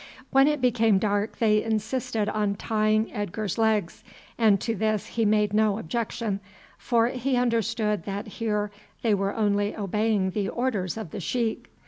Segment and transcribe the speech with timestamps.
[0.31, 4.03] When it became dark they insisted on tying Edgar's legs,
[4.35, 6.39] and to this he made no objection,
[6.79, 8.71] for he understood that here
[9.03, 11.69] they were only obeying the orders of the sheik.